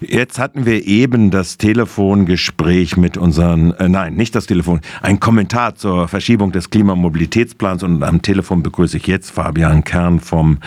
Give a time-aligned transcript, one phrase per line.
[0.00, 5.74] Jetzt hatten wir eben das Telefongespräch mit unseren, äh, nein, nicht das Telefon, ein Kommentar
[5.74, 10.58] zur Verschiebung des Klimamobilitätsplans und am Telefon begrüße ich jetzt Fabian Kern vom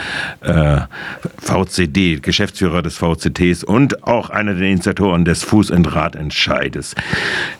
[0.41, 0.81] äh,
[1.39, 6.93] VCD, Geschäftsführer des VCTs und auch einer der Initiatoren des Fuß- und Radentscheides.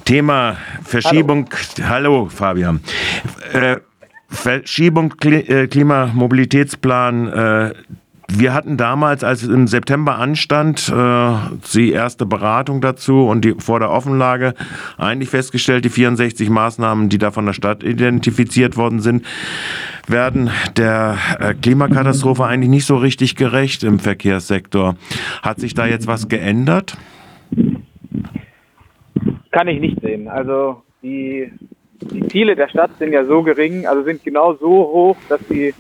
[0.06, 1.50] Thema Verschiebung,
[1.82, 2.82] hallo, hallo Fabian.
[3.52, 3.78] Äh,
[4.30, 7.74] Verschiebung äh, Klimamobilitätsplan, äh,
[8.36, 11.34] wir hatten damals, als es im September anstand, äh,
[11.74, 14.54] die erste Beratung dazu und die vor der Offenlage
[14.98, 19.26] eigentlich festgestellt, die 64 Maßnahmen, die da von der Stadt identifiziert worden sind,
[20.08, 24.96] werden der äh, Klimakatastrophe eigentlich nicht so richtig gerecht im Verkehrssektor.
[25.42, 26.98] Hat sich da jetzt was geändert?
[29.52, 30.28] Kann ich nicht sehen.
[30.28, 31.52] Also die,
[32.02, 35.74] die Ziele der Stadt sind ja so gering, also sind genau so hoch, dass sie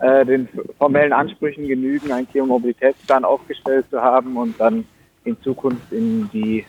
[0.00, 0.48] äh, den
[0.78, 4.84] formellen Ansprüchen genügen, einen Klimamobilitätsplan aufgestellt zu haben und dann
[5.24, 6.64] in Zukunft in die,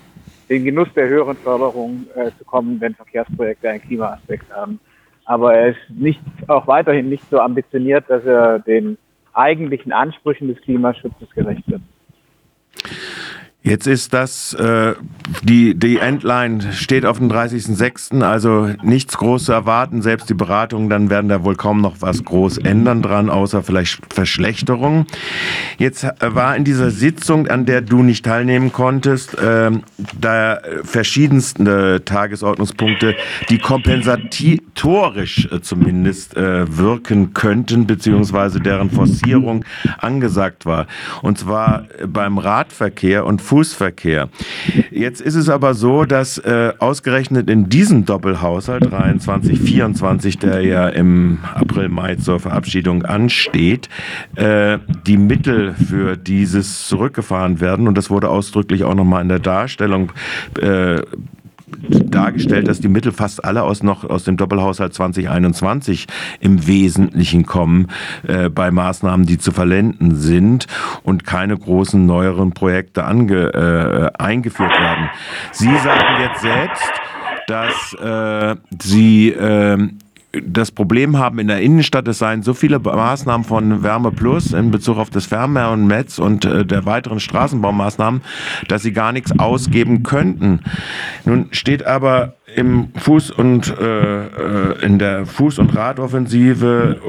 [0.50, 4.80] den Genuss der höheren Förderung äh, zu kommen, wenn Verkehrsprojekte einen Klimaaspekt haben.
[5.26, 8.98] Aber er ist nicht, auch weiterhin nicht so ambitioniert, dass er den
[9.34, 11.82] eigentlichen Ansprüchen des Klimaschutzes gerecht wird.
[13.62, 14.94] Jetzt ist das, äh,
[15.44, 20.02] die, die Endline steht auf dem 30.06., also nichts groß zu erwarten.
[20.02, 24.14] Selbst die Beratungen, dann werden da wohl kaum noch was groß ändern dran, außer vielleicht
[24.14, 25.08] Verschlechterungen.
[25.78, 29.72] Jetzt äh, war in dieser Sitzung, an der du nicht teilnehmen konntest, äh,
[30.18, 33.16] da verschiedenste Tagesordnungspunkte,
[33.50, 39.66] die kompensatorisch äh, zumindest äh, wirken könnten, beziehungsweise deren Forcierung
[39.98, 40.88] angesagt war.
[41.22, 44.30] Und zwar beim Radverkehr und Fußverkehr.
[44.92, 50.88] Jetzt ist es aber so, dass äh, ausgerechnet in diesem Doppelhaushalt 23, 24, der ja
[50.88, 53.90] im April, Mai zur Verabschiedung ansteht,
[54.36, 57.88] äh, die Mittel für dieses zurückgefahren werden.
[57.88, 60.12] Und das wurde ausdrücklich auch nochmal in der Darstellung
[60.62, 61.02] äh,
[61.90, 66.08] dargestellt, dass die Mittel fast alle aus noch aus dem Doppelhaushalt 2021
[66.40, 67.88] im Wesentlichen kommen
[68.28, 70.68] äh, bei Maßnahmen, die zu verlenden sind
[71.04, 75.10] und keine großen neueren Projekte ange, äh, eingeführt werden.
[75.52, 76.92] Sie sagen jetzt selbst,
[77.48, 79.90] dass äh, Sie äh,
[80.32, 84.70] das Problem haben in der Innenstadt, es seien so viele Maßnahmen von Wärme Plus in
[84.70, 88.22] Bezug auf das Fernmeer und Metz und äh, der weiteren Straßenbaumaßnahmen,
[88.68, 90.62] dass sie gar nichts ausgeben könnten.
[91.26, 97.00] Nun steht aber im Fuß- und äh, äh, in der Fuß- und Radoffensive,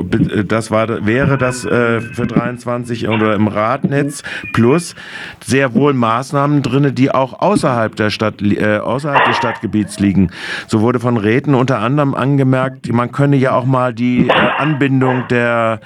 [0.47, 4.95] das war, wäre das äh, für 23 oder im Radnetz plus
[5.41, 10.31] sehr wohl Maßnahmen drin, die auch außerhalb der Stadt, äh, außerhalb des Stadtgebiets liegen.
[10.67, 15.25] So wurde von Räten unter anderem angemerkt, man könne ja auch mal die äh, Anbindung
[15.29, 15.81] der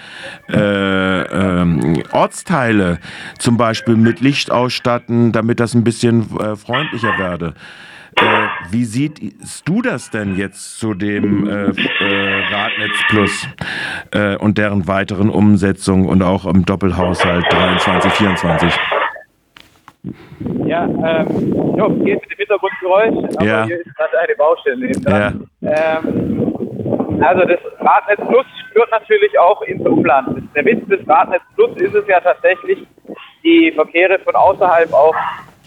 [0.48, 2.98] äh, ähm, Ortsteile
[3.38, 7.54] zum Beispiel mit Licht ausstatten, damit das ein bisschen äh, freundlicher werde.
[8.16, 13.48] Äh, wie siehst du das denn jetzt zu dem äh, äh, Radnetz Plus
[14.12, 18.80] äh, und deren weiteren Umsetzung und auch im Doppelhaushalt 23, 24?
[20.66, 23.64] Ja, ähm, ich hoffe, es geht mit dem Hintergrundgeräusch, aber ja.
[23.64, 24.92] hier ist gerade eine Baustelle.
[25.06, 25.32] Ja.
[25.62, 26.54] Ähm,
[27.22, 30.42] also das Radnetz Plus führt natürlich auch ins Umland.
[30.54, 32.86] Der Witz des Radnetz Plus ist es ja tatsächlich,
[33.42, 35.14] die Verkehre von außerhalb auch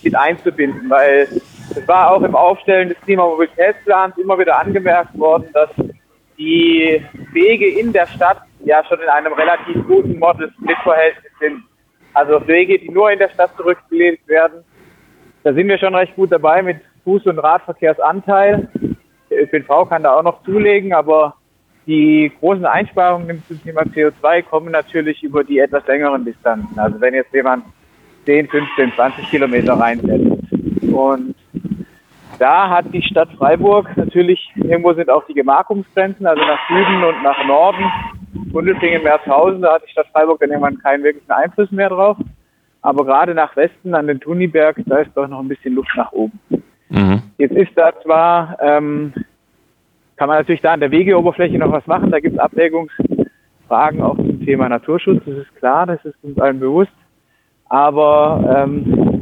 [0.03, 1.28] mit einzubinden, weil
[1.77, 5.69] es war auch im Aufstellen des Klimamobilitätsplans immer wieder angemerkt worden, dass
[6.38, 7.01] die
[7.31, 11.63] Wege in der Stadt ja schon in einem relativ guten Model-Split-Verhältnis sind.
[12.13, 14.63] Also Wege, die nur in der Stadt zurückgelegt werden.
[15.43, 18.67] Da sind wir schon recht gut dabei mit Fuß- und Radverkehrsanteil.
[19.29, 21.35] Der ÖPNV kann da auch noch zulegen, aber
[21.85, 26.77] die großen Einsparungen zum Thema CO2 kommen natürlich über die etwas längeren Distanzen.
[26.77, 27.63] Also wenn jetzt jemand
[28.25, 30.38] 10, 15, 20 Kilometer reinsetzt.
[30.91, 31.35] Und
[32.40, 37.24] da hat die Stadt Freiburg natürlich, irgendwo sind auch die Gemarkungsgrenzen, also nach Süden und
[37.24, 37.84] nach Norden,
[38.52, 42.18] Gundelfingen, Merzhausen, da hat die Stadt Freiburg dann irgendwann keinen wirklichen Einfluss mehr drauf.
[42.81, 46.12] Aber gerade nach Westen an den Tuniberg, da ist doch noch ein bisschen Luft nach
[46.12, 46.39] oben.
[46.89, 47.22] Mhm.
[47.38, 49.13] Jetzt ist da zwar, ähm,
[50.16, 54.16] kann man natürlich da an der Wegeoberfläche noch was machen, da gibt es Abwägungsfragen auch
[54.16, 56.92] zum Thema Naturschutz, das ist klar, das ist uns allen bewusst.
[57.69, 59.17] Aber ähm,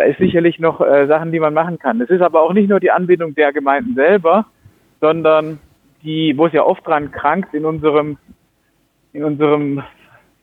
[0.00, 2.00] da ist sicherlich noch äh, Sachen, die man machen kann.
[2.00, 4.46] Es ist aber auch nicht nur die Anbindung der Gemeinden selber,
[4.98, 5.58] sondern
[6.02, 8.16] die, wo es ja oft dran krankt in unserem,
[9.12, 9.82] in unserem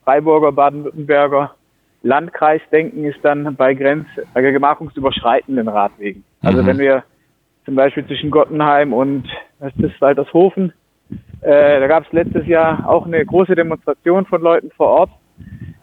[0.04, 1.56] Freiburger, Baden-Württemberger
[2.04, 6.22] Landkreis denken, ist dann bei Grenz, bei gemarkungsüberschreitenden Radwegen.
[6.40, 6.66] Also mhm.
[6.66, 7.02] wenn wir
[7.64, 9.24] zum Beispiel zwischen Gottenheim und
[9.58, 10.72] was ist Waltershofen,
[11.40, 15.10] äh, da gab es letztes Jahr auch eine große Demonstration von Leuten vor Ort,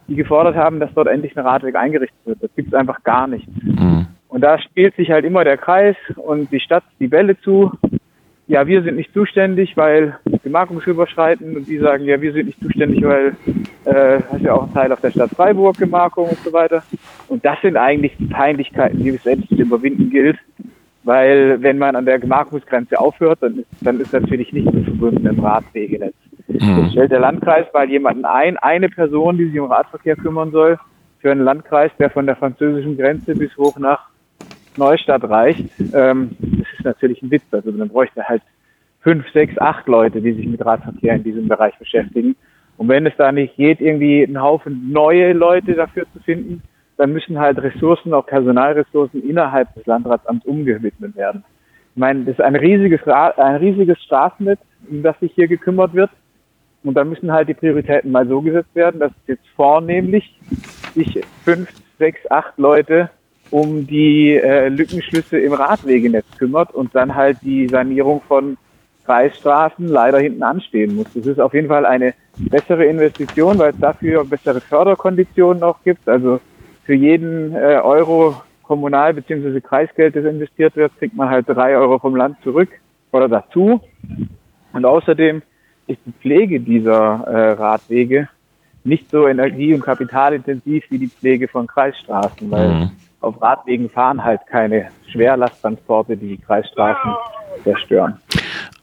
[0.08, 2.42] die gefordert haben, dass dort endlich ein Radweg eingerichtet wird.
[2.42, 3.46] Das gibt es einfach gar nicht.
[3.62, 4.06] Mhm.
[4.28, 7.72] Und da spielt sich halt immer der Kreis und die Stadt die Bälle zu.
[8.48, 13.02] Ja, wir sind nicht zuständig, weil Gemarkungsüberschreiten und die sagen, ja, wir sind nicht zuständig,
[13.02, 13.36] weil
[13.84, 16.84] äh, das ist ja auch ein Teil auf der Stadt Freiburg Gemarkung und so weiter.
[17.28, 20.38] Und das sind eigentlich die Peinlichkeiten, die es selbst zu überwinden gilt.
[21.02, 25.26] Weil wenn man an der Gemarkungsgrenze aufhört, dann ist, dann ist natürlich nicht mehr verbunden
[25.26, 26.14] im Radwegenetz.
[26.48, 26.90] Mhm.
[26.90, 30.78] Stellt der Landkreis mal jemanden ein, eine Person, die sich um Radverkehr kümmern soll,
[31.18, 34.08] für einen Landkreis, der von der französischen Grenze bis hoch nach
[34.76, 35.64] Neustadt reicht.
[35.92, 37.44] Ähm, das ist natürlich ein Witz.
[37.50, 38.42] Also man bräuchte halt
[39.00, 42.36] fünf, sechs, acht Leute, die sich mit Radverkehr in diesem Bereich beschäftigen.
[42.76, 46.62] Und wenn es da nicht geht, irgendwie einen Haufen neue Leute dafür zu finden,
[46.96, 51.44] dann müssen halt Ressourcen, auch Personalressourcen innerhalb des Landratsamts umgewidmet werden.
[51.94, 54.60] Ich meine, das ist ein riesiges, ein riesiges Straßennetz,
[54.90, 56.10] um das sich hier gekümmert wird.
[56.86, 60.38] Und da müssen halt die Prioritäten mal so gesetzt werden, dass jetzt vornehmlich
[60.94, 61.68] sich fünf,
[61.98, 63.10] sechs, acht Leute
[63.50, 68.56] um die äh, Lückenschlüsse im Radwegenetz kümmert und dann halt die Sanierung von
[69.04, 71.06] Kreisstraßen leider hinten anstehen muss.
[71.12, 76.08] Das ist auf jeden Fall eine bessere Investition, weil es dafür bessere Förderkonditionen auch gibt.
[76.08, 76.38] Also
[76.84, 79.60] für jeden äh, Euro Kommunal- bzw.
[79.60, 82.68] Kreisgeld, das investiert wird, kriegt man halt drei Euro vom Land zurück
[83.10, 83.80] oder dazu.
[84.72, 85.42] Und außerdem
[85.86, 88.28] ist die Pflege dieser äh, Radwege
[88.84, 92.90] nicht so energie- und kapitalintensiv wie die Pflege von Kreisstraßen, weil mhm.
[93.20, 97.14] auf Radwegen fahren halt keine Schwerlasttransporte, die die Kreisstraßen
[97.64, 98.20] zerstören.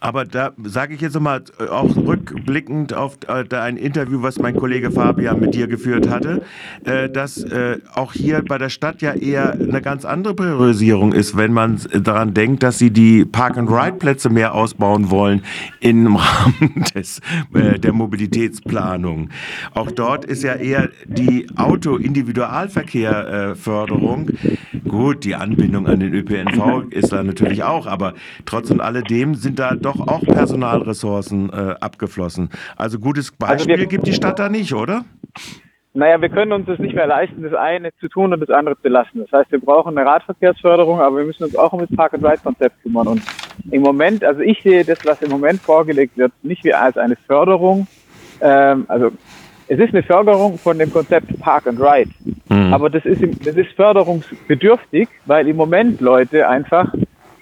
[0.04, 4.54] Aber da sage ich jetzt mal äh, auch rückblickend auf äh, ein Interview, was mein
[4.54, 6.42] Kollege Fabian mit dir geführt hatte,
[6.84, 7.46] äh, dass
[7.94, 12.34] auch hier bei der Stadt ja eher eine ganz andere Priorisierung ist, wenn man daran
[12.34, 15.44] denkt, dass sie die Park-and-Ride-Plätze mehr ausbauen wollen
[15.80, 17.22] im Rahmen des,
[17.54, 19.30] der Mobilitätsplanung.
[19.74, 24.32] Auch dort ist ja eher die Auto-Individualverkehr-Förderung.
[24.88, 28.16] Gut, die Anbindung an den ÖPNV ist da natürlich auch, aber
[28.46, 32.50] trotz und alledem sind da doch doch auch Personalressourcen äh, abgeflossen.
[32.76, 35.06] Also gutes also Beispiel also gibt die Stadt da nicht, oder?
[35.96, 38.80] Naja, wir können uns das nicht mehr leisten, das eine zu tun und das andere
[38.82, 39.20] zu lassen.
[39.20, 43.08] Das heißt, wir brauchen eine Radverkehrsförderung, aber wir müssen uns auch um das Park-and-Ride-Konzept kümmern.
[43.08, 43.22] Und
[43.70, 47.16] im Moment, also ich sehe das, was im Moment vorgelegt wird, nicht wie als eine
[47.16, 47.86] Förderung.
[48.42, 49.12] Ähm, also
[49.68, 52.10] es ist eine Förderung von dem Konzept Park and Ride.
[52.50, 52.74] Mhm.
[52.74, 56.92] Aber das ist, das ist förderungsbedürftig, weil im Moment Leute einfach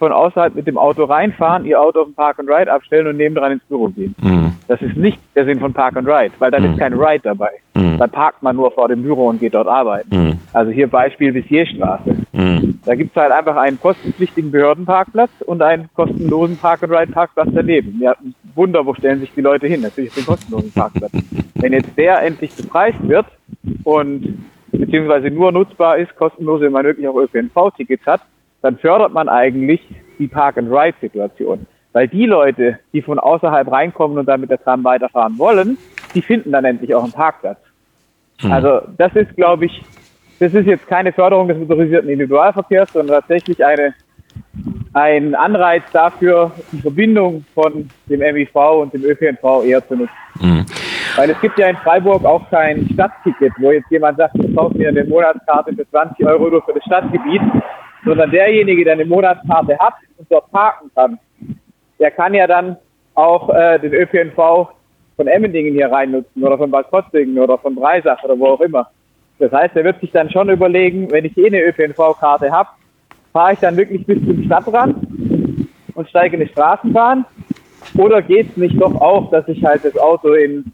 [0.02, 3.18] von außerhalb mit dem Auto reinfahren, ihr Auto auf dem Park and Ride abstellen und
[3.18, 4.16] nebendran ins Büro gehen.
[4.20, 4.54] Mhm.
[4.68, 6.72] Das ist nicht der Sinn von Park and Ride, weil dann mhm.
[6.72, 7.52] ist kein Ride dabei.
[7.76, 8.00] Mhm.
[8.00, 10.10] Dann parkt man nur vor dem Büro und geht dort arbeiten.
[10.10, 10.40] Mhm.
[10.54, 12.16] Also hier Beispiel Vissierstraße.
[12.32, 12.80] Mhm.
[12.84, 17.50] Da gibt es halt einfach einen kostenpflichtigen Behördenparkplatz und einen kostenlosen Park and Ride Parkplatz
[17.54, 18.00] daneben.
[18.02, 18.16] Ja,
[18.56, 19.82] Wunder, wo stellen sich die Leute hin?
[19.82, 21.12] Natürlich den kostenlosen Parkplatz.
[21.54, 23.28] Wenn jetzt der endlich bepreist wird
[23.84, 28.22] und beziehungsweise nur nutzbar ist, kostenlos, wenn man wirklich auch ÖPNV-Tickets hat,
[28.62, 29.82] dann fördert man eigentlich
[30.20, 31.66] die Park-and-Ride-Situation.
[31.94, 35.78] Weil die Leute, die von außerhalb reinkommen und dann mit der Tram weiterfahren wollen,
[36.14, 37.58] die finden dann endlich auch einen Parkplatz.
[38.40, 38.52] Hm.
[38.52, 39.82] Also das ist, glaube ich,
[40.40, 43.94] das ist jetzt keine Förderung des motorisierten Individualverkehrs, sondern tatsächlich eine,
[44.94, 50.16] ein Anreiz dafür, die Verbindung von dem MIV und dem ÖPNV eher zu nutzen.
[50.40, 50.66] Hm.
[51.18, 54.78] Weil es gibt ja in Freiburg auch kein Stadtticket, wo jetzt jemand sagt, ich kaufe
[54.78, 57.42] mir eine Monatskarte für 20 Euro nur für das Stadtgebiet,
[58.06, 61.20] sondern derjenige, der eine Monatskarte hat und dort parken kann,
[62.00, 62.78] der kann ja dann
[63.16, 64.70] auch äh, den ÖPNV
[65.16, 68.62] von Emmendingen hier rein nutzen oder von Bad Kotzingen oder von Breisach oder wo auch
[68.62, 68.90] immer.
[69.40, 72.70] Das heißt, er wird sich dann schon überlegen, wenn ich eh eine ÖPNV-Karte habe,
[73.34, 74.96] fahre ich dann wirklich bis zum Stadtrand
[75.94, 77.26] und steige in die Straßenbahn?
[77.98, 80.72] Oder geht es nicht doch auch, dass ich halt das Auto in,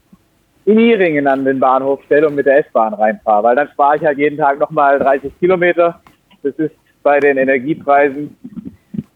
[0.66, 3.42] in Iringen an den Bahnhof stelle und mit der S-Bahn reinfahre?
[3.42, 6.00] Weil dann spare ich halt jeden Tag nochmal 30 Kilometer.
[6.42, 6.74] Das ist
[7.08, 8.36] bei den Energiepreisen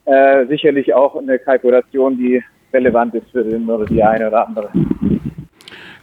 [0.06, 4.70] äh, sicherlich auch eine Kalkulation, die relevant ist für den oder die eine oder andere.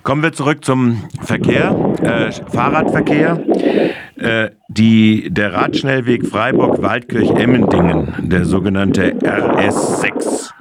[0.03, 3.39] Kommen wir zurück zum Verkehr, äh, Fahrradverkehr.
[4.17, 10.51] Äh, die, der Radschnellweg Freiburg-Waldkirch-Emmendingen, der sogenannte RS6,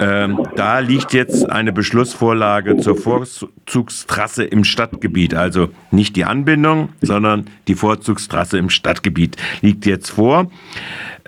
[0.00, 5.34] ähm, da liegt jetzt eine Beschlussvorlage zur Vorzugstrasse im Stadtgebiet.
[5.34, 10.50] Also nicht die Anbindung, sondern die Vorzugstrasse im Stadtgebiet liegt jetzt vor.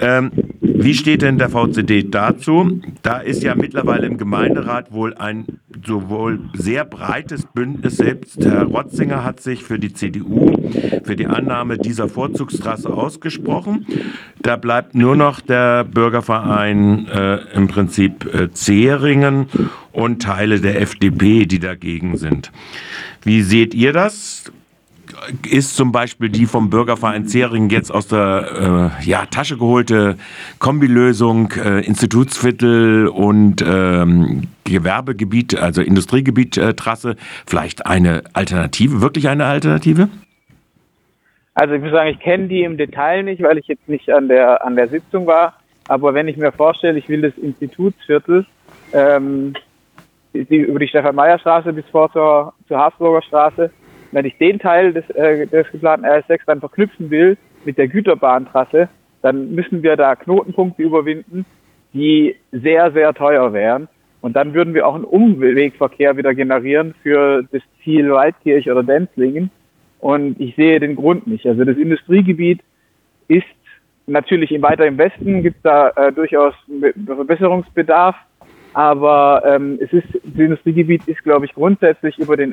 [0.02, 2.80] Ähm, wie steht denn der VCD dazu?
[3.02, 5.44] Da ist ja mittlerweile im Gemeinderat wohl ein
[5.86, 7.98] sowohl sehr breites Bündnis.
[7.98, 10.56] Selbst Herr Rotzinger hat sich für die CDU,
[11.04, 13.86] für die Annahme dieser Vorzugstrasse ausgesprochen.
[14.40, 19.46] Da bleibt nur noch der Bürgerverein äh, im Prinzip äh, Zeringen
[19.92, 22.50] und Teile der FDP, die dagegen sind.
[23.22, 24.50] Wie seht ihr das?
[25.48, 30.16] Ist zum Beispiel die vom Bürgerverein Zering jetzt aus der äh, ja, Tasche geholte
[30.58, 37.16] Kombilösung äh, Institutsviertel und ähm, Gewerbegebiet, also Industriegebiet-Trasse, äh,
[37.46, 40.08] vielleicht eine Alternative, wirklich eine Alternative?
[41.54, 44.28] Also ich muss sagen, ich kenne die im Detail nicht, weil ich jetzt nicht an
[44.28, 45.54] der an der Sitzung war.
[45.88, 48.46] Aber wenn ich mir vorstelle, ich will das Institutsviertel
[48.92, 49.54] ähm,
[50.32, 53.70] die, über die Stefan-Meyer-Straße bis vor zur, zur Habsburger Straße,
[54.12, 58.88] wenn ich den Teil des, äh, des geplanten RS6 dann verknüpfen will mit der Güterbahntrasse,
[59.22, 61.44] dann müssen wir da Knotenpunkte überwinden,
[61.92, 63.88] die sehr, sehr teuer wären.
[64.20, 69.50] Und dann würden wir auch einen Umwegverkehr wieder generieren für das Ziel Waldkirch oder Denzlingen.
[69.98, 71.46] Und ich sehe den Grund nicht.
[71.46, 72.60] Also das Industriegebiet
[73.28, 73.46] ist
[74.06, 76.54] natürlich weiter im Westen, gibt es da äh, durchaus
[77.06, 78.16] Verbesserungsbedarf.
[78.74, 82.52] Aber ähm, es ist, das Industriegebiet ist, glaube ich, grundsätzlich über den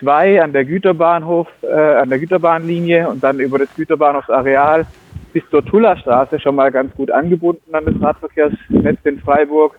[0.00, 4.86] FR2 an der Güterbahnhof, äh, an der Güterbahnlinie und dann über das Güterbahnhofsareal
[5.32, 9.78] bis zur Tullerstraße schon mal ganz gut angebunden an das Radverkehrsnetz in Freiburg,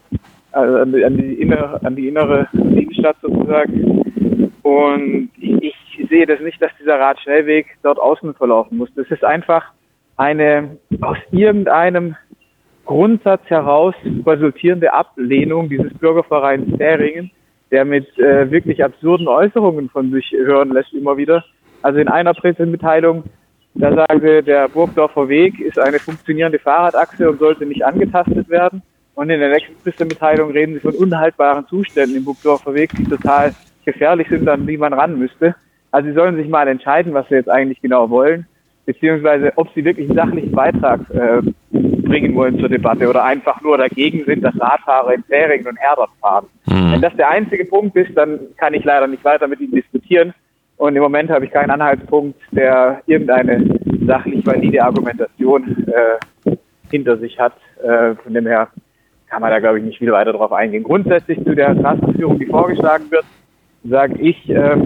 [0.51, 4.51] also an die, an die, innere, an die innere Innenstadt sozusagen.
[4.61, 8.89] Und ich, ich sehe das nicht, dass dieser Radschnellweg dort außen verlaufen muss.
[8.95, 9.71] Das ist einfach
[10.17, 12.15] eine aus irgendeinem
[12.85, 13.95] Grundsatz heraus
[14.25, 17.31] resultierende Ablehnung dieses Bürgervereins Däringen,
[17.71, 21.43] der mit äh, wirklich absurden Äußerungen von sich hören lässt immer wieder.
[21.81, 23.23] Also in einer Pressemitteilung,
[23.75, 28.81] da sagte der Burgdorfer Weg ist eine funktionierende Fahrradachse und sollte nicht angetastet werden.
[29.15, 33.53] Und in der nächsten Pressemitteilung reden sie von unhaltbaren Zuständen im Burgdorfer Weg, die total
[33.85, 35.55] gefährlich sind, an die man ran müsste.
[35.91, 38.45] Also sie sollen sich mal entscheiden, was sie jetzt eigentlich genau wollen,
[38.85, 41.41] beziehungsweise ob sie wirklich einen sachlichen Beitrag äh,
[42.07, 46.09] bringen wollen zur Debatte oder einfach nur dagegen sind, dass Radfahrer in Fähringen und Herdern
[46.21, 46.45] fahren.
[46.65, 46.93] Mhm.
[46.93, 50.33] Wenn das der einzige Punkt ist, dann kann ich leider nicht weiter mit Ihnen diskutieren.
[50.77, 56.55] Und im Moment habe ich keinen Anhaltspunkt, der irgendeine sachlich valide Argumentation äh,
[56.91, 57.53] hinter sich hat.
[57.83, 58.69] Äh, von dem her
[59.27, 60.83] kann man da, glaube ich, nicht viel weiter drauf eingehen.
[60.83, 63.25] Grundsätzlich zu der Trassenführung, die vorgeschlagen wird,
[63.83, 64.77] sage ich, äh,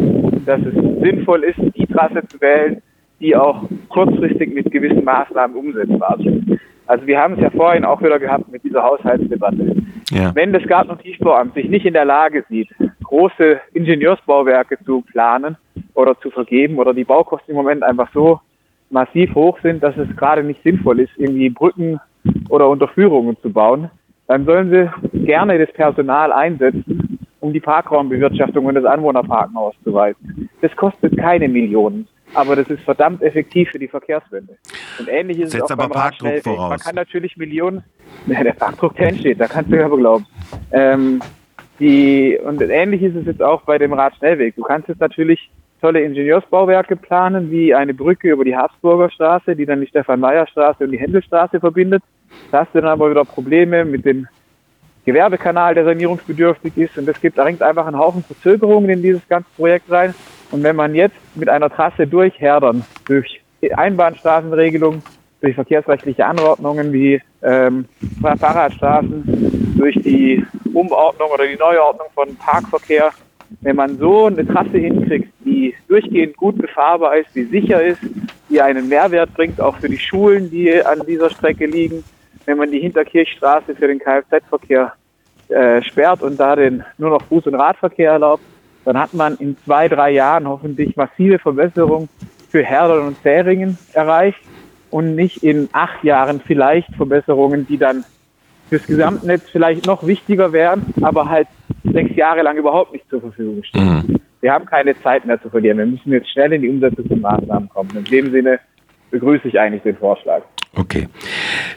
[0.46, 2.82] dass es sinnvoll ist, die Trasse zu wählen,
[3.20, 6.60] die auch kurzfristig mit gewissen Maßnahmen umsetzbar sind.
[6.92, 9.78] Also wir haben es ja vorhin auch wieder gehabt mit dieser Haushaltsdebatte.
[10.10, 10.36] Ja.
[10.36, 12.68] Wenn das Garten- und Tiefbauamt sich nicht in der Lage sieht,
[13.06, 15.56] große Ingenieursbauwerke zu planen
[15.94, 18.42] oder zu vergeben oder die Baukosten im Moment einfach so
[18.90, 22.02] massiv hoch sind, dass es gerade nicht sinnvoll ist, irgendwie Brücken
[22.50, 23.90] oder Unterführungen zu bauen,
[24.28, 30.50] dann sollen sie gerne das Personal einsetzen, um die Parkraumbewirtschaftung und das Anwohnerparken auszuweiten.
[30.60, 34.58] Das kostet keine Millionen aber das ist verdammt effektiv für die Verkehrswende.
[35.00, 36.70] Und ähnlich ist Setzt es auch aber beim Parkdruck voraus.
[36.70, 37.84] Man kann natürlich Millionen,
[38.28, 40.26] ja, der Parkdruck, der entsteht, da kannst du ja aber glauben.
[40.72, 41.22] Ähm,
[41.80, 44.56] die, und ähnlich ist es jetzt auch bei dem Radschnellweg.
[44.56, 45.50] Du kannst jetzt natürlich
[45.82, 50.92] tolle Ingenieursbauwerke planen, wie eine Brücke über die Habsburger Straße, die dann die Stefan-Meyer-Straße und
[50.92, 52.04] die Händelstraße verbindet.
[52.52, 54.28] Da hast du dann aber wieder Probleme mit dem
[55.06, 56.98] Gewerbekanal, der sanierungsbedürftig ist.
[56.98, 60.14] Und das gibt, da bringt einfach einen Haufen Verzögerungen in dieses ganze Projekt rein.
[60.52, 63.42] Und wenn man jetzt mit einer Trasse durch Herdern, durch
[63.76, 65.02] Einbahnstraßenregelung,
[65.42, 67.86] durch verkehrsrechtliche Anordnungen wie ähm,
[68.22, 73.12] Fahrradstraßen, durch die Umordnung oder die Neuordnung von Parkverkehr,
[73.62, 78.00] wenn man so eine Trasse hinkriegt, die durchgehend gut befahrbar ist, die sicher ist,
[78.50, 82.04] die einen Mehrwert bringt, auch für die Schulen, die an dieser Strecke liegen,
[82.46, 84.94] wenn man die Hinterkirchstraße für den Kfz-Verkehr
[85.50, 88.44] äh, sperrt und da den nur noch Fuß- und Radverkehr erlaubt,
[88.86, 92.10] dann hat man in zwei, drei Jahren hoffentlich massive Verbesserungen
[92.50, 94.40] für Herdern und Zähringen erreicht
[94.90, 98.04] und nicht in acht Jahren vielleicht Verbesserungen, die dann
[98.70, 101.48] fürs Gesamtnetz vielleicht noch wichtiger wären, aber halt
[101.84, 104.04] sechs Jahre lang überhaupt nicht zur Verfügung stehen.
[104.08, 104.16] Mhm.
[104.42, 105.78] Wir haben keine Zeit mehr zu verlieren.
[105.78, 107.90] Wir müssen jetzt schnell in die Umsetzung von Maßnahmen kommen.
[107.96, 108.60] In dem Sinne
[109.12, 110.42] begrüße ich eigentlich den Vorschlag.
[110.74, 111.10] Okay.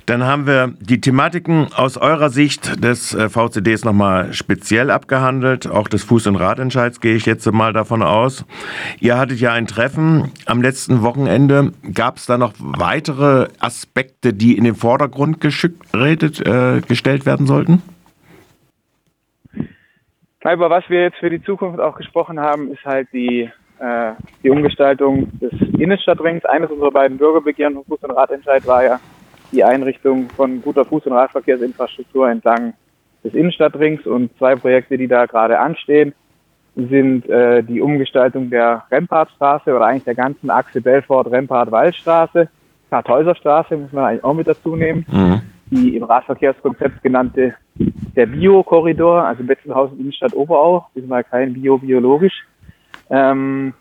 [0.07, 5.67] Dann haben wir die Thematiken aus eurer Sicht des äh, VCDs nochmal speziell abgehandelt.
[5.67, 8.45] Auch des Fuß- und Radentscheids gehe ich jetzt mal davon aus.
[9.01, 11.73] Ihr hattet ja ein Treffen am letzten Wochenende.
[11.93, 17.83] Gab es da noch weitere Aspekte, die in den Vordergrund geredet, äh, gestellt werden sollten?
[20.45, 24.13] Über was wir jetzt für die Zukunft auch gesprochen haben, ist halt die äh,
[24.43, 26.45] die Umgestaltung des Innenstadtrings.
[26.45, 29.01] Eines unserer beiden Bürgerbegehren von Fuß- und Radentscheid war ja
[29.53, 32.75] die Einrichtung von guter Fuß- und Radverkehrsinfrastruktur entlang
[33.23, 36.15] des Innenstadtrings und zwei Projekte, die da gerade anstehen,
[36.77, 42.49] sind äh, die Umgestaltung der Rempartstraße oder eigentlich der ganzen Achse Belfort-Rempart-Waldstraße,
[42.91, 45.41] Kartäuserstraße muss man eigentlich auch mit dazu nehmen, mhm.
[45.71, 47.55] die im Radverkehrskonzept genannte
[48.15, 52.45] der Bio-Korridor, also Betzenhausen Innenstadt Oberau, diesmal kein bio-biologisch,
[53.11, 53.75] ähm,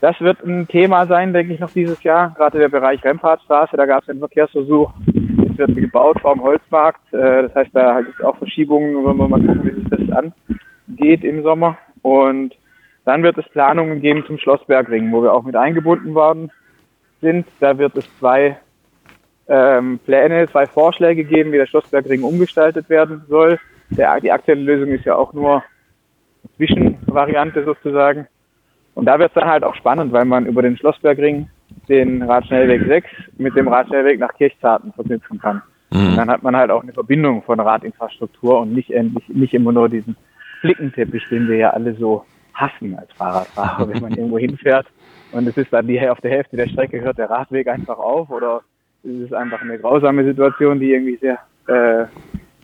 [0.00, 2.34] das wird ein Thema sein, denke ich, noch dieses Jahr.
[2.36, 4.92] Gerade der Bereich Rempartstraße, da gab es einen Verkehrsversuch.
[5.06, 7.00] Es wird gebaut vom Holzmarkt.
[7.12, 9.04] Äh, das heißt, da gibt es auch Verschiebungen.
[9.04, 10.32] Wollen wir mal gucken, wie sich das
[10.88, 11.78] angeht im Sommer.
[12.02, 12.56] Und
[13.04, 16.50] dann wird es Planungen geben zum Schlossbergring, wo wir auch mit eingebunden worden
[17.20, 17.46] sind.
[17.60, 18.56] Da wird es zwei
[19.48, 23.58] ähm, Pläne, zwei Vorschläge geben, wie der Schlossbergring umgestaltet werden soll.
[23.90, 25.62] Der, die aktuelle Lösung ist ja auch nur
[26.56, 28.26] Zwischenvariante sozusagen.
[28.94, 31.48] Und da wird es dann halt auch spannend, weil man über den Schlossbergring
[31.88, 33.08] den Radschnellweg 6
[33.38, 35.62] mit dem Radschnellweg nach Kirchzarten verknüpfen kann.
[35.90, 36.08] Mhm.
[36.08, 39.72] Und dann hat man halt auch eine Verbindung von Radinfrastruktur und nicht endlich, nicht immer
[39.72, 40.16] nur diesen
[40.60, 44.86] Flickenteppich, den wir ja alle so hassen als Fahrradfahrer, wenn man irgendwo hinfährt
[45.32, 48.30] und es ist dann die auf der Hälfte der Strecke hört der Radweg einfach auf
[48.30, 48.62] oder
[49.02, 52.04] es ist einfach eine grausame Situation, die irgendwie sehr äh,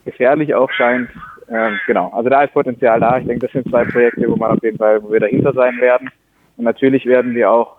[0.04, 1.08] gefährlich auch scheint.
[1.50, 3.18] Ähm, genau, also da ist Potenzial da.
[3.18, 5.78] Ich denke, das sind zwei Projekte, wo man auf jeden Fall, wo wir dahinter sein
[5.80, 6.10] werden.
[6.56, 7.76] Und natürlich werden wir auch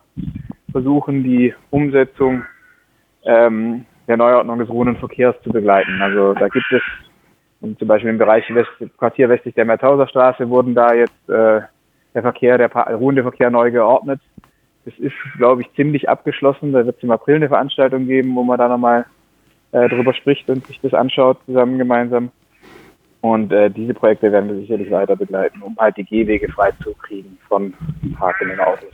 [0.71, 2.43] versuchen, die Umsetzung
[3.25, 6.01] ähm, der Neuordnung des ruhenden Verkehrs zu begleiten.
[6.01, 6.81] Also da gibt es
[7.77, 11.61] zum Beispiel im Bereich West, Quartier westlich der Merzhauser Straße wurden da jetzt äh,
[12.13, 14.19] der Verkehr, der ruhende Verkehr neu geordnet.
[14.85, 16.71] Das ist, glaube ich, ziemlich abgeschlossen.
[16.71, 19.05] Da wird es im April eine Veranstaltung geben, wo man da nochmal
[19.71, 22.31] äh, drüber spricht und sich das anschaut, zusammen gemeinsam.
[23.21, 26.93] Und äh, diese Projekte werden wir sicherlich weiter begleiten, um halt die Gehwege frei zu
[26.93, 27.73] kriegen von
[28.17, 28.93] parkenden Autos.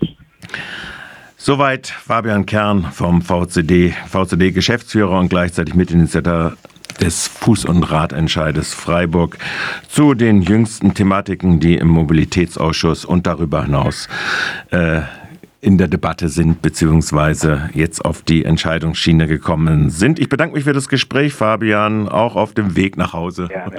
[1.38, 6.54] Soweit Fabian Kern vom VCD, VCD-Geschäftsführer und gleichzeitig Mitinitiator
[7.00, 9.38] des Fuß- und Radentscheides Freiburg
[9.88, 14.08] zu den jüngsten Thematiken, die im Mobilitätsausschuss und darüber hinaus
[14.72, 15.02] äh,
[15.62, 20.20] in der Debatte sind, beziehungsweise jetzt auf die Entscheidungsschiene gekommen sind.
[20.20, 23.50] Ich bedanke mich für das Gespräch, Fabian, auch auf dem Weg nach Hause.
[23.52, 23.70] Ja,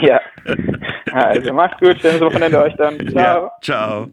[0.02, 0.20] ja.
[1.12, 2.98] also macht's gut, schönes Wochenende euch dann.
[3.08, 3.44] Ciao.
[3.44, 4.08] Ja, ciao.